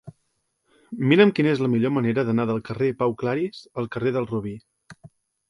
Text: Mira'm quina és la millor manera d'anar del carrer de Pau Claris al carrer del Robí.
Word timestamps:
Mira'm 1.11 1.33
quina 1.39 1.51
és 1.57 1.61
la 1.63 1.69
millor 1.73 1.93
manera 1.97 2.23
d'anar 2.31 2.47
del 2.53 2.63
carrer 2.71 2.89
de 2.93 2.97
Pau 3.03 3.15
Claris 3.21 3.61
al 3.83 3.93
carrer 3.99 4.17
del 4.19 4.29
Robí. 4.35 4.57